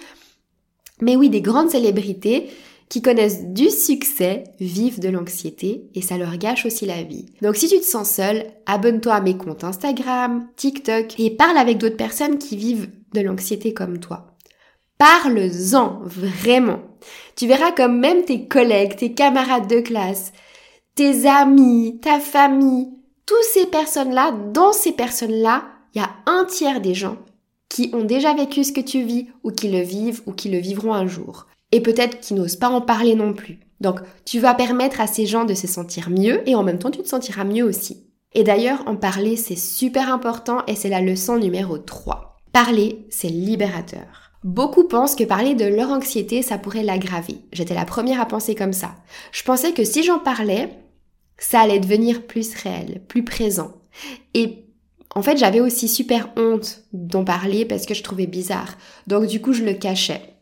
[1.02, 2.48] Mais oui, des grandes célébrités
[2.88, 7.26] qui connaissent du succès vivent de l'anxiété et ça leur gâche aussi la vie.
[7.42, 11.78] Donc si tu te sens seul, abonne-toi à mes comptes Instagram, TikTok et parle avec
[11.78, 14.36] d'autres personnes qui vivent de l'anxiété comme toi.
[14.98, 16.80] Parle-en, vraiment.
[17.36, 20.32] Tu verras comme même tes collègues, tes camarades de classe,
[20.94, 22.88] tes amis, ta famille,
[23.24, 27.18] toutes ces personnes-là, dans ces personnes-là, il y a un tiers des gens
[27.68, 30.58] qui ont déjà vécu ce que tu vis ou qui le vivent ou qui le
[30.58, 33.60] vivront un jour et peut-être qui n'osent pas en parler non plus.
[33.80, 36.90] Donc tu vas permettre à ces gens de se sentir mieux et en même temps
[36.90, 38.08] tu te sentiras mieux aussi.
[38.34, 42.36] Et d'ailleurs, en parler, c'est super important et c'est la leçon numéro 3.
[42.52, 44.32] Parler, c'est libérateur.
[44.44, 47.38] Beaucoup pensent que parler de leur anxiété, ça pourrait l'aggraver.
[47.52, 48.94] J'étais la première à penser comme ça.
[49.32, 50.70] Je pensais que si j'en parlais,
[51.38, 53.72] ça allait devenir plus réel, plus présent.
[54.34, 54.66] Et
[55.14, 58.76] en fait, j'avais aussi super honte d'en parler parce que je trouvais bizarre.
[59.06, 60.37] Donc du coup, je le cachais.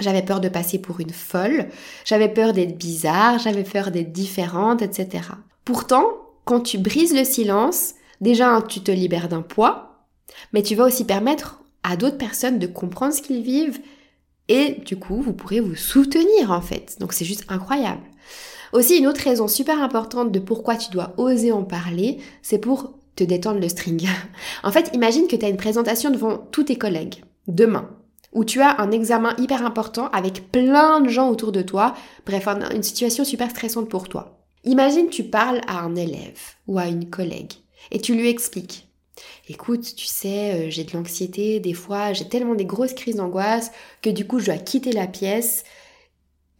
[0.00, 1.68] J'avais peur de passer pour une folle,
[2.04, 5.24] j'avais peur d'être bizarre, j'avais peur d'être différente, etc.
[5.64, 6.04] Pourtant,
[6.44, 10.06] quand tu brises le silence, déjà tu te libères d'un poids,
[10.52, 13.80] mais tu vas aussi permettre à d'autres personnes de comprendre ce qu'ils vivent
[14.48, 16.96] et du coup, vous pourrez vous soutenir en fait.
[17.00, 18.02] Donc c'est juste incroyable.
[18.72, 22.94] Aussi, une autre raison super importante de pourquoi tu dois oser en parler, c'est pour
[23.16, 24.06] te détendre le string.
[24.62, 27.88] en fait, imagine que tu as une présentation devant tous tes collègues demain
[28.32, 31.94] où tu as un examen hyper important avec plein de gens autour de toi,
[32.26, 34.38] bref, une situation super stressante pour toi.
[34.64, 37.52] Imagine tu parles à un élève ou à une collègue
[37.90, 38.88] et tu lui expliques.
[39.48, 43.72] Écoute, tu sais, euh, j'ai de l'anxiété, des fois j'ai tellement des grosses crises d'angoisse
[44.02, 45.64] que du coup je dois quitter la pièce.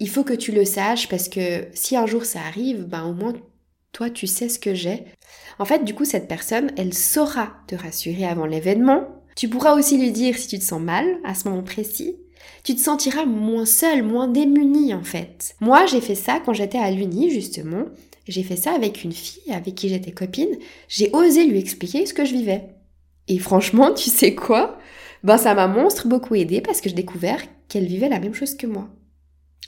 [0.00, 3.12] Il faut que tu le saches parce que si un jour ça arrive, ben au
[3.12, 3.34] moins
[3.92, 5.04] toi tu sais ce que j'ai.
[5.58, 9.96] En fait, du coup, cette personne, elle saura te rassurer avant l'événement tu pourras aussi
[9.98, 12.16] lui dire si tu te sens mal à ce moment précis.
[12.64, 15.54] Tu te sentiras moins seul, moins démuni en fait.
[15.60, 17.84] Moi, j'ai fait ça quand j'étais à l'Uni justement.
[18.26, 20.58] J'ai fait ça avec une fille avec qui j'étais copine.
[20.88, 22.64] J'ai osé lui expliquer ce que je vivais.
[23.28, 24.76] Et franchement, tu sais quoi?
[25.22, 28.56] Ben ça m'a monstre beaucoup aidé parce que j'ai découvert qu'elle vivait la même chose
[28.56, 28.88] que moi.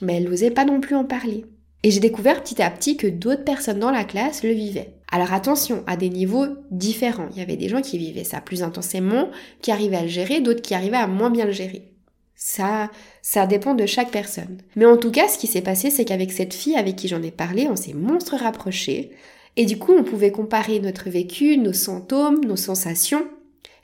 [0.03, 1.45] Mais elle n'osait pas non plus en parler.
[1.85, 4.97] Et j'ai découvert petit à petit que d'autres personnes dans la classe le vivaient.
[5.11, 7.29] Alors attention, à des niveaux différents.
[7.33, 10.41] Il y avait des gens qui vivaient ça plus intensément, qui arrivaient à le gérer,
[10.41, 11.91] d'autres qui arrivaient à moins bien le gérer.
[12.37, 14.59] Ça, ça dépend de chaque personne.
[14.77, 17.23] Mais en tout cas, ce qui s'est passé, c'est qu'avec cette fille avec qui j'en
[17.23, 19.11] ai parlé, on s'est monstre rapprochés.
[19.57, 23.27] Et du coup, on pouvait comparer notre vécu, nos symptômes, nos sensations.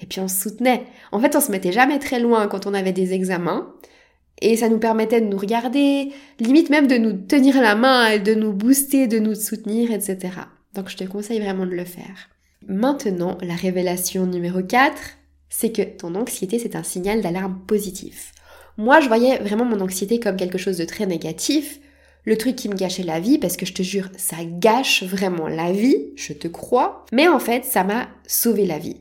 [0.01, 0.85] Et puis on se soutenait.
[1.13, 3.75] En fait, on se mettait jamais très loin quand on avait des examens.
[4.41, 8.35] Et ça nous permettait de nous regarder, limite même de nous tenir la main, de
[8.35, 10.31] nous booster, de nous soutenir, etc.
[10.77, 12.29] Donc je te conseille vraiment de le faire.
[12.69, 14.95] Maintenant, la révélation numéro 4,
[15.49, 18.33] c'est que ton anxiété, c'est un signal d'alarme positif.
[18.77, 21.81] Moi, je voyais vraiment mon anxiété comme quelque chose de très négatif,
[22.25, 25.49] le truc qui me gâchait la vie, parce que je te jure, ça gâche vraiment
[25.49, 28.97] la vie, je te crois, mais en fait, ça m'a sauvé la vie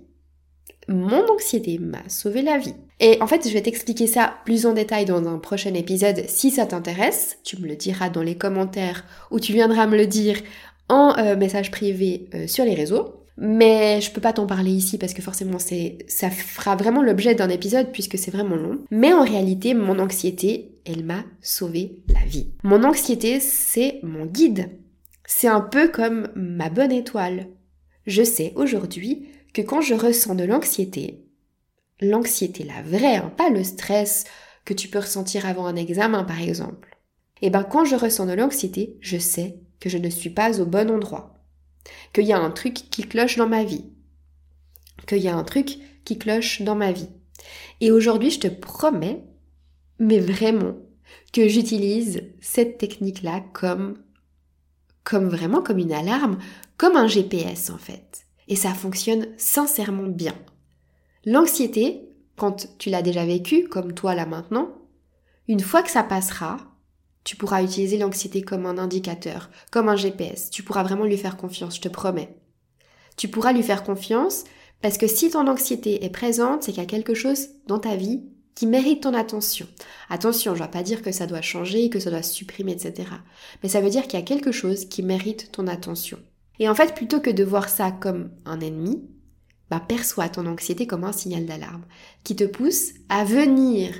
[0.87, 2.75] mon anxiété m'a sauvé la vie.
[2.99, 6.51] Et en fait, je vais t'expliquer ça plus en détail dans un prochain épisode si
[6.51, 7.37] ça t'intéresse.
[7.43, 10.37] Tu me le diras dans les commentaires ou tu viendras me le dire
[10.89, 13.21] en euh, message privé euh, sur les réseaux.
[13.37, 17.35] Mais je peux pas t'en parler ici parce que forcément c'est ça fera vraiment l'objet
[17.35, 18.79] d'un épisode puisque c'est vraiment long.
[18.91, 22.47] Mais en réalité, mon anxiété, elle m'a sauvé la vie.
[22.63, 24.69] Mon anxiété, c'est mon guide.
[25.25, 27.47] C'est un peu comme ma bonne étoile.
[28.07, 31.25] Je sais aujourd'hui que quand je ressens de l'anxiété,
[31.99, 34.25] l'anxiété la vraie, hein, pas le stress
[34.63, 36.97] que tu peux ressentir avant un examen par exemple,
[37.41, 40.59] et eh ben quand je ressens de l'anxiété, je sais que je ne suis pas
[40.59, 41.35] au bon endroit,
[42.11, 43.85] qu'il y a un truc qui cloche dans ma vie,
[45.07, 47.09] qu'il y a un truc qui cloche dans ma vie.
[47.81, 49.23] Et aujourd'hui, je te promets,
[49.99, 50.75] mais vraiment,
[51.31, 53.99] que j'utilise cette technique-là comme,
[55.03, 56.39] comme vraiment comme une alarme,
[56.77, 60.35] comme un GPS en fait et ça fonctionne sincèrement bien.
[61.25, 64.69] L'anxiété, quand tu l'as déjà vécu, comme toi là maintenant,
[65.47, 66.57] une fois que ça passera,
[67.25, 70.49] tu pourras utiliser l'anxiété comme un indicateur, comme un GPS.
[70.51, 72.37] Tu pourras vraiment lui faire confiance, je te promets.
[73.17, 74.45] Tu pourras lui faire confiance
[74.81, 77.95] parce que si ton anxiété est présente, c'est qu'il y a quelque chose dans ta
[77.95, 78.21] vie
[78.53, 79.67] qui mérite ton attention.
[80.09, 83.09] Attention, je ne vais pas dire que ça doit changer, que ça doit supprimer, etc.
[83.63, 86.19] Mais ça veut dire qu'il y a quelque chose qui mérite ton attention.
[86.59, 89.03] Et en fait, plutôt que de voir ça comme un ennemi,
[89.69, 91.85] bah, perçois ton anxiété comme un signal d'alarme
[92.23, 93.93] qui te pousse à venir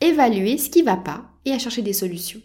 [0.00, 2.40] évaluer ce qui va pas et à chercher des solutions.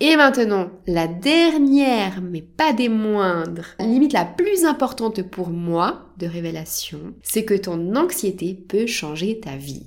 [0.00, 6.26] Et maintenant, la dernière, mais pas des moindres, limite la plus importante pour moi de
[6.26, 9.86] révélation, c'est que ton anxiété peut changer ta vie.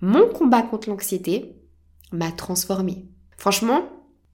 [0.00, 1.56] Mon combat contre l'anxiété
[2.12, 3.06] m'a transformée.
[3.36, 3.82] Franchement,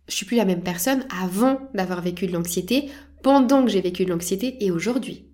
[0.06, 2.90] je suis plus la même personne avant d'avoir vécu de l'anxiété,
[3.22, 5.28] pendant que j'ai vécu de l'anxiété et aujourd'hui.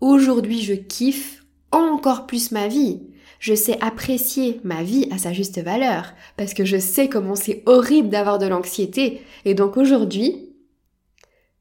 [0.00, 3.11] Aujourd'hui, je kiffe encore plus ma vie
[3.42, 7.64] je sais apprécier ma vie à sa juste valeur, parce que je sais comment c'est
[7.66, 9.20] horrible d'avoir de l'anxiété.
[9.44, 10.54] Et donc aujourd'hui,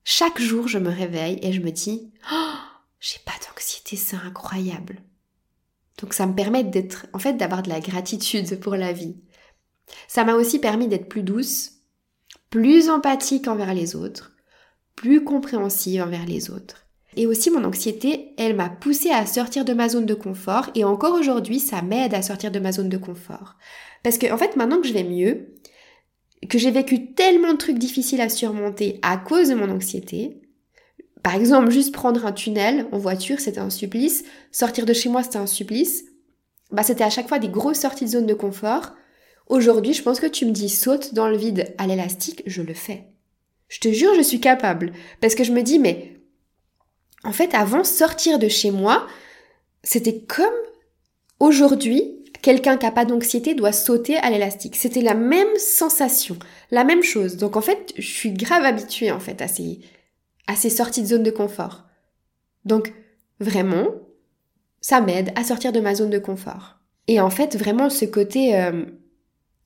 [0.03, 2.53] chaque jour, je me réveille et je me dis, oh,
[2.99, 5.01] j'ai pas d'anxiété, c'est incroyable.
[5.99, 9.15] Donc ça me permet d'être, en fait, d'avoir de la gratitude pour la vie.
[10.07, 11.71] Ça m'a aussi permis d'être plus douce,
[12.51, 14.33] plus empathique envers les autres,
[14.95, 16.85] plus compréhensive envers les autres.
[17.17, 20.83] Et aussi mon anxiété, elle m'a poussée à sortir de ma zone de confort et
[20.83, 23.57] encore aujourd'hui, ça m'aide à sortir de ma zone de confort.
[24.03, 25.53] Parce que en fait, maintenant que je vais mieux,
[26.49, 30.41] que j'ai vécu tellement de trucs difficiles à surmonter à cause de mon anxiété,
[31.23, 35.21] par exemple, juste prendre un tunnel en voiture, c'était un supplice, sortir de chez moi,
[35.21, 36.05] c'était un supplice.
[36.71, 38.93] Bah, c'était à chaque fois des grosses sorties de zone de confort.
[39.47, 42.73] Aujourd'hui, je pense que tu me dis saute dans le vide à l'élastique, je le
[42.73, 43.05] fais.
[43.67, 44.93] Je te jure, je suis capable.
[45.19, 46.20] Parce que je me dis, mais
[47.23, 49.07] en fait, avant, sortir de chez moi,
[49.83, 50.45] c'était comme
[51.39, 54.75] aujourd'hui, quelqu'un qui n'a pas d'anxiété doit sauter à l'élastique.
[54.75, 56.37] C'était la même sensation,
[56.71, 57.37] la même chose.
[57.37, 61.31] Donc en fait, je suis grave habituée en fait à ces, sorties de zone de
[61.31, 61.83] confort.
[62.65, 62.93] Donc
[63.39, 63.87] vraiment,
[64.81, 66.77] ça m'aide à sortir de ma zone de confort.
[67.07, 68.85] Et en fait, vraiment ce côté, euh,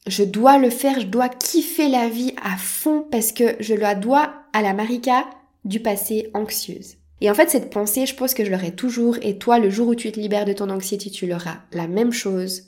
[0.07, 3.95] je dois le faire, je dois kiffer la vie à fond parce que je la
[3.95, 5.25] dois à la Marika
[5.65, 6.95] du passé anxieuse.
[7.21, 9.87] Et en fait, cette pensée, je pense que je l'aurai toujours, et toi, le jour
[9.87, 11.59] où tu te libères de ton anxiété, tu l'auras.
[11.71, 12.63] La même chose.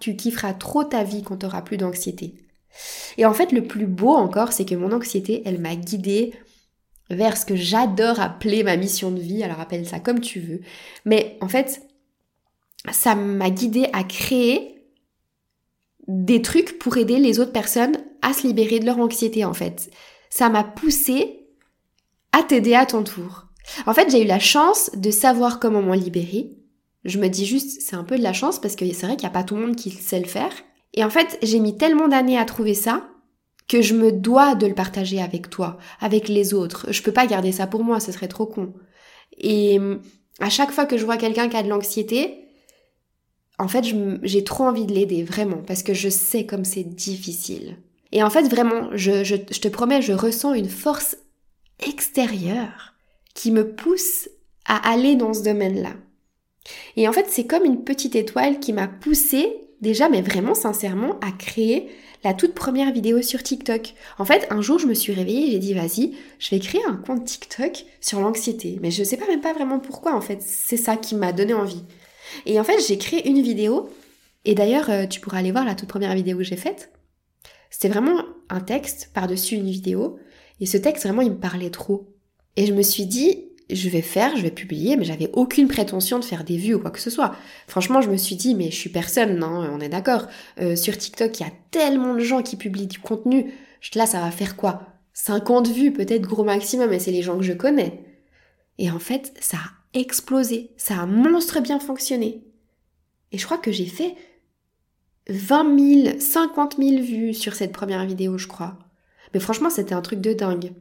[0.00, 2.34] Tu kifferas trop ta vie quand tu auras plus d'anxiété.
[3.16, 6.34] Et en fait, le plus beau encore, c'est que mon anxiété, elle m'a guidée
[7.10, 9.42] vers ce que j'adore appeler ma mission de vie.
[9.42, 10.60] Alors appelle ça comme tu veux.
[11.04, 11.82] Mais en fait,
[12.92, 14.82] ça m'a guidée à créer
[16.08, 19.90] des trucs pour aider les autres personnes à se libérer de leur anxiété, en fait.
[20.30, 21.46] Ça m'a poussé
[22.32, 23.46] à t'aider à ton tour.
[23.86, 26.52] En fait, j'ai eu la chance de savoir comment m'en libérer.
[27.04, 29.26] Je me dis juste, c'est un peu de la chance parce que c'est vrai qu'il
[29.26, 30.52] n'y a pas tout le monde qui sait le faire.
[30.94, 33.08] Et en fait, j'ai mis tellement d'années à trouver ça
[33.68, 36.86] que je me dois de le partager avec toi, avec les autres.
[36.90, 38.74] Je peux pas garder ça pour moi, ce serait trop con.
[39.38, 39.80] Et
[40.40, 42.44] à chaque fois que je vois quelqu'un qui a de l'anxiété,
[43.58, 43.84] en fait,
[44.22, 47.76] j'ai trop envie de l'aider, vraiment, parce que je sais comme c'est difficile.
[48.12, 51.16] Et en fait, vraiment, je te promets, je ressens une force
[51.80, 52.93] extérieure
[53.34, 54.28] qui me pousse
[54.64, 55.94] à aller dans ce domaine-là.
[56.96, 61.18] Et en fait, c'est comme une petite étoile qui m'a poussée, déjà, mais vraiment sincèrement,
[61.20, 61.88] à créer
[62.22, 63.94] la toute première vidéo sur TikTok.
[64.18, 66.80] En fait, un jour, je me suis réveillée et j'ai dit, vas-y, je vais créer
[66.88, 68.78] un compte TikTok sur l'anxiété.
[68.80, 70.40] Mais je ne sais pas même pas vraiment pourquoi, en fait.
[70.40, 71.84] C'est ça qui m'a donné envie.
[72.46, 73.90] Et en fait, j'ai créé une vidéo.
[74.46, 76.90] Et d'ailleurs, euh, tu pourras aller voir la toute première vidéo que j'ai faite.
[77.68, 80.18] C'était vraiment un texte par-dessus une vidéo.
[80.60, 82.13] Et ce texte, vraiment, il me parlait trop.
[82.56, 86.18] Et je me suis dit, je vais faire, je vais publier, mais j'avais aucune prétention
[86.18, 87.34] de faire des vues ou quoi que ce soit.
[87.66, 90.26] Franchement, je me suis dit, mais je suis personne, non, on est d'accord.
[90.60, 93.52] Euh, sur TikTok, il y a tellement de gens qui publient du contenu.
[93.94, 94.82] Là, ça va faire quoi?
[95.14, 98.04] 50 vues, peut-être gros maximum, et c'est les gens que je connais.
[98.78, 100.70] Et en fait, ça a explosé.
[100.76, 102.42] Ça a monstre bien fonctionné.
[103.32, 104.14] Et je crois que j'ai fait
[105.28, 108.78] 20 000, 50 000 vues sur cette première vidéo, je crois.
[109.32, 110.72] Mais franchement, c'était un truc de dingue.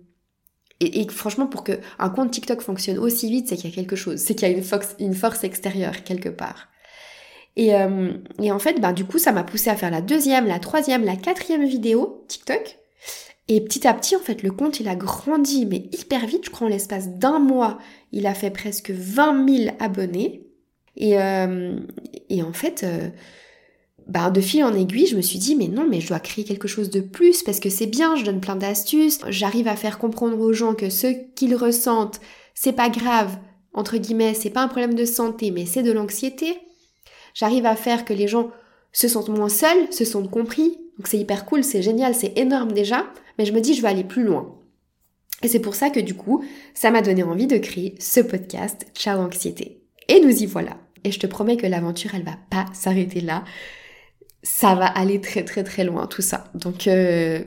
[0.79, 3.95] Et, franchement, pour que un compte TikTok fonctionne aussi vite, c'est qu'il y a quelque
[3.95, 4.57] chose, c'est qu'il y a
[4.99, 6.67] une force, extérieure quelque part.
[7.55, 10.45] Et, euh, et en fait, ben, du coup, ça m'a poussé à faire la deuxième,
[10.47, 12.79] la troisième, la quatrième vidéo TikTok.
[13.47, 16.45] Et petit à petit, en fait, le compte, il a grandi, mais hyper vite.
[16.45, 17.77] Je crois en l'espace d'un mois,
[18.11, 20.47] il a fait presque 20 000 abonnés.
[20.95, 21.77] Et, euh,
[22.29, 23.09] et en fait, euh,
[24.07, 26.43] bah, de fil en aiguille, je me suis dit, mais non, mais je dois créer
[26.43, 29.97] quelque chose de plus parce que c'est bien, je donne plein d'astuces, j'arrive à faire
[29.97, 32.19] comprendre aux gens que ce qu'ils ressentent,
[32.53, 33.37] c'est pas grave,
[33.73, 36.57] entre guillemets, c'est pas un problème de santé, mais c'est de l'anxiété.
[37.33, 38.51] J'arrive à faire que les gens
[38.91, 40.77] se sentent moins seuls, se sentent compris.
[40.97, 43.05] Donc c'est hyper cool, c'est génial, c'est énorme déjà,
[43.37, 44.59] mais je me dis, je vais aller plus loin.
[45.41, 48.85] Et c'est pour ça que du coup, ça m'a donné envie de créer ce podcast
[48.93, 49.81] Ciao Anxiété.
[50.07, 50.77] Et nous y voilà.
[51.03, 53.43] Et je te promets que l'aventure, elle va pas s'arrêter là
[54.43, 56.45] ça va aller très très très loin tout ça.
[56.53, 57.43] Donc euh,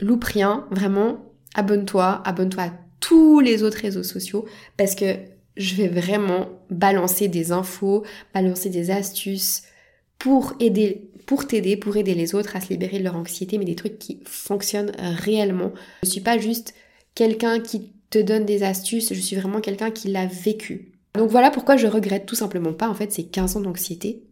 [0.00, 4.44] loupe rien, vraiment, abonne-toi, abonne-toi à tous les autres réseaux sociaux
[4.76, 5.16] parce que
[5.56, 9.62] je vais vraiment balancer des infos, balancer des astuces
[10.18, 13.64] pour aider pour t'aider, pour aider les autres à se libérer de leur anxiété, mais
[13.64, 15.72] des trucs qui fonctionnent réellement.
[16.02, 16.74] Je suis pas juste
[17.14, 20.92] quelqu'un qui te donne des astuces, je suis vraiment quelqu'un qui l'a vécu.
[21.14, 24.22] Donc voilà pourquoi je regrette tout simplement pas en fait ces 15 ans d'anxiété.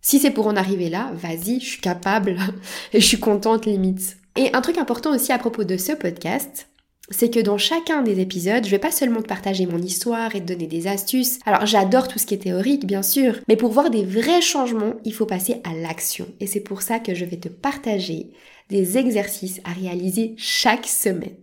[0.00, 2.36] Si c'est pour en arriver là, vas-y, je suis capable
[2.92, 4.16] et je suis contente limite.
[4.36, 6.68] Et un truc important aussi à propos de ce podcast,
[7.10, 10.40] c'est que dans chacun des épisodes, je vais pas seulement te partager mon histoire et
[10.40, 11.38] te donner des astuces.
[11.46, 14.94] Alors j'adore tout ce qui est théorique, bien sûr, mais pour voir des vrais changements,
[15.04, 16.26] il faut passer à l'action.
[16.40, 18.32] Et c'est pour ça que je vais te partager
[18.68, 21.36] des exercices à réaliser chaque semaine.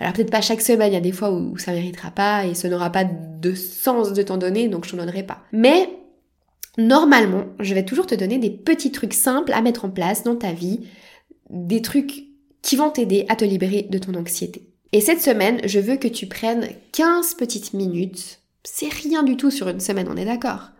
[0.00, 2.54] Alors peut-être pas chaque semaine, il y a des fois où, ça méritera pas et
[2.54, 5.42] ça n'aura pas de sens de t'en donner, donc je t'en donnerai pas.
[5.52, 5.88] Mais
[6.78, 10.36] normalement, je vais toujours te donner des petits trucs simples à mettre en place dans
[10.36, 10.80] ta vie,
[11.50, 12.24] des trucs
[12.62, 14.70] qui vont t'aider à te libérer de ton anxiété.
[14.92, 18.40] Et cette semaine, je veux que tu prennes 15 petites minutes.
[18.62, 20.70] C'est rien du tout sur une semaine, on est d'accord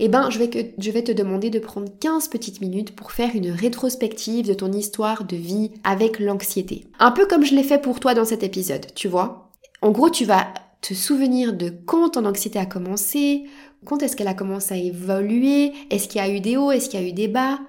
[0.00, 3.50] eh ben, je vais, je te demander de prendre 15 petites minutes pour faire une
[3.50, 6.86] rétrospective de ton histoire de vie avec l'anxiété.
[6.98, 9.52] Un peu comme je l'ai fait pour toi dans cet épisode, tu vois.
[9.82, 10.48] En gros, tu vas
[10.80, 13.44] te souvenir de quand ton anxiété a commencé,
[13.84, 16.88] quand est-ce qu'elle a commencé à évoluer, est-ce qu'il y a eu des hauts, est-ce
[16.88, 17.60] qu'il y a eu des bas,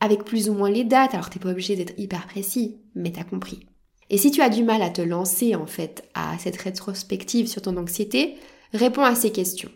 [0.00, 3.24] avec plus ou moins les dates, alors t'es pas obligé d'être hyper précis, mais t'as
[3.24, 3.66] compris.
[4.10, 7.62] Et si tu as du mal à te lancer en fait à cette rétrospective sur
[7.62, 8.36] ton anxiété,
[8.72, 9.70] réponds à ces questions.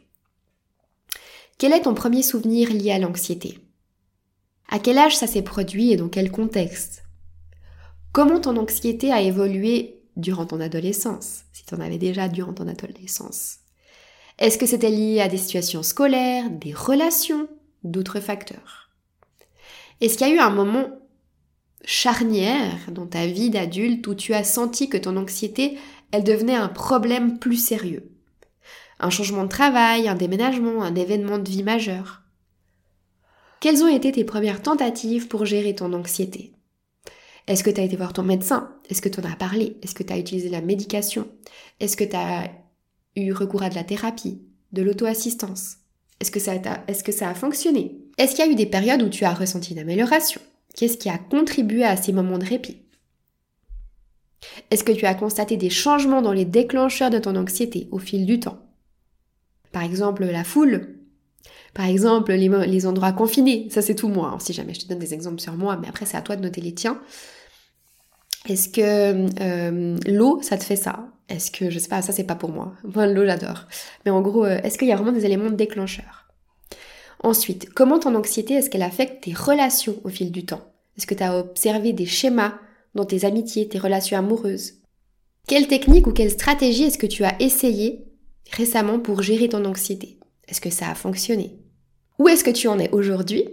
[1.56, 3.58] Quel est ton premier souvenir lié à l'anxiété?
[4.68, 7.04] À quel âge ça s'est produit et dans quel contexte?
[8.12, 12.68] Comment ton anxiété a évolué durant ton adolescence, si tu en avais déjà durant ton
[12.68, 13.60] adolescence?
[14.38, 17.48] Est-ce que c'était lié à des situations scolaires, des relations,
[17.82, 18.90] d'autres facteurs?
[20.00, 20.86] Est-ce qu'il y a eu un moment
[21.84, 25.78] charnière dans ta vie d'adulte où tu as senti que ton anxiété,
[26.12, 28.12] elle devenait un problème plus sérieux?
[29.00, 32.22] Un changement de travail, un déménagement, un événement de vie majeur?
[33.60, 36.52] Quelles ont été tes premières tentatives pour gérer ton anxiété?
[37.48, 38.72] Est-ce que tu as été voir ton médecin?
[38.88, 39.78] Est-ce que tu en as parlé?
[39.82, 41.26] Est-ce que tu as utilisé la médication?
[41.80, 42.50] Est-ce que tu as
[43.16, 44.40] eu recours à de la thérapie,
[44.72, 45.76] de l'auto-assistance.
[46.20, 47.98] Est-ce que, ça a, est-ce que ça a fonctionné?
[48.16, 50.40] Est-ce qu'il y a eu des périodes où tu as ressenti une amélioration?
[50.74, 52.82] Qu'est-ce qui a contribué à ces moments de répit?
[54.70, 58.26] Est-ce que tu as constaté des changements dans les déclencheurs de ton anxiété au fil
[58.26, 58.58] du temps?
[59.72, 60.98] Par exemple, la foule?
[61.74, 64.98] Par exemple, les, endroits confinés, ça c'est tout moi, hein, si jamais je te donne
[64.98, 67.00] des exemples sur moi, mais après c'est à toi de noter les tiens.
[68.48, 71.08] Est-ce que euh, l'eau, ça te fait ça?
[71.28, 72.72] Est-ce que, je sais pas, ça c'est pas pour moi.
[72.84, 73.66] Moi, l'eau, j'adore.
[74.04, 76.28] Mais en gros, euh, est-ce qu'il y a vraiment des éléments déclencheurs?
[77.22, 80.72] Ensuite, comment ton anxiété est-ce qu'elle affecte tes relations au fil du temps?
[80.96, 82.54] Est-ce que tu as observé des schémas
[82.94, 84.74] dans tes amitiés, tes relations amoureuses?
[85.46, 88.04] Quelle technique ou quelle stratégie est-ce que tu as essayé
[88.50, 90.18] récemment pour gérer ton anxiété?
[90.46, 91.58] Est-ce que ça a fonctionné?
[92.18, 93.48] Où est-ce que tu en es aujourd'hui?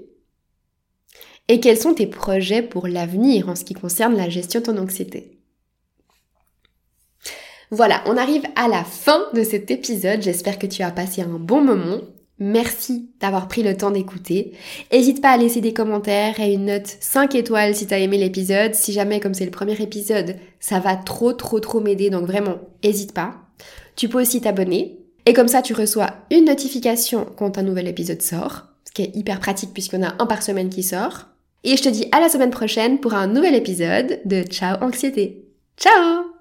[1.47, 4.77] Et quels sont tes projets pour l'avenir en ce qui concerne la gestion de ton
[4.77, 5.34] anxiété?
[7.71, 10.21] Voilà, on arrive à la fin de cet épisode.
[10.21, 11.99] J'espère que tu as passé un bon moment.
[12.37, 14.53] Merci d'avoir pris le temps d'écouter.
[14.91, 18.75] N'hésite pas à laisser des commentaires et une note 5 étoiles si t'as aimé l'épisode.
[18.75, 22.57] Si jamais, comme c'est le premier épisode, ça va trop trop trop m'aider, donc vraiment,
[22.83, 23.35] n'hésite pas.
[23.95, 24.99] Tu peux aussi t'abonner.
[25.25, 29.15] Et comme ça, tu reçois une notification quand un nouvel épisode sort, ce qui est
[29.15, 31.27] hyper pratique puisqu'on a un par semaine qui sort.
[31.63, 35.45] Et je te dis à la semaine prochaine pour un nouvel épisode de Ciao Anxiété.
[35.77, 36.34] Ciao